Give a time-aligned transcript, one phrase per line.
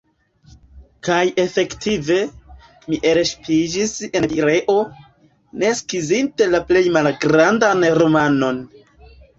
[1.07, 2.17] Kaj efektive,
[2.87, 4.79] mi elŝipiĝis en Pireo,
[5.65, 8.67] ne skizinte la plej malgrandan romanon.